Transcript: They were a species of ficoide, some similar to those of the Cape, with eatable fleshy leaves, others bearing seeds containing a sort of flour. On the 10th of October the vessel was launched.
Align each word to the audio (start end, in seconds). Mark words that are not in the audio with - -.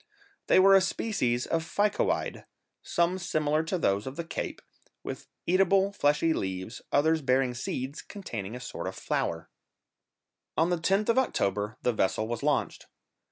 They 0.47 0.57
were 0.59 0.73
a 0.73 0.81
species 0.81 1.45
of 1.45 1.63
ficoide, 1.63 2.45
some 2.81 3.19
similar 3.19 3.61
to 3.65 3.77
those 3.77 4.07
of 4.07 4.15
the 4.15 4.23
Cape, 4.23 4.63
with 5.03 5.27
eatable 5.45 5.91
fleshy 5.93 6.33
leaves, 6.33 6.81
others 6.91 7.21
bearing 7.21 7.53
seeds 7.53 8.01
containing 8.01 8.55
a 8.55 8.59
sort 8.59 8.87
of 8.87 8.95
flour. 8.95 9.51
On 10.57 10.71
the 10.71 10.77
10th 10.79 11.09
of 11.09 11.19
October 11.19 11.77
the 11.83 11.93
vessel 11.93 12.27
was 12.27 12.41
launched. 12.41 12.87